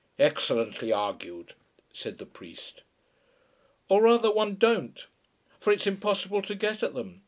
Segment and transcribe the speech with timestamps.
[0.17, 1.53] "Excellently argued,"
[1.93, 2.81] said the priest.
[3.87, 5.05] "Or rather one don't,
[5.59, 7.19] for it's impossible to get at them.